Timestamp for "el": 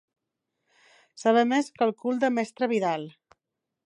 1.87-1.93